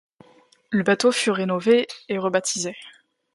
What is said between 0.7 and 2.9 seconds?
Le bateau fut rénové et rebaptisé.